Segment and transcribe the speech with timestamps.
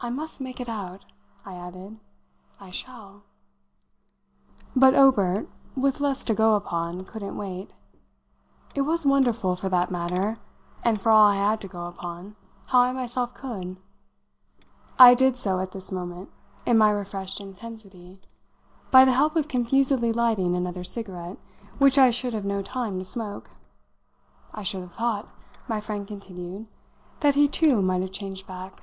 [0.00, 1.06] I must make it out,"
[1.44, 1.98] I added.
[2.60, 3.24] "I shall."
[4.76, 7.72] But Obert, with less to go upon, couldn't wait.
[8.76, 10.38] It was wonderful, for that matter
[10.84, 13.76] and for all I had to go upon how I myself could.
[15.00, 16.30] I did so, at this moment,
[16.64, 18.20] in my refreshed intensity,
[18.92, 21.38] by the help of confusedly lighting another cigarette,
[21.78, 23.50] which I should have no time to smoke.
[24.54, 25.28] "I should have thought,"
[25.66, 26.68] my friend continued,
[27.18, 28.80] "that he too might have changed back."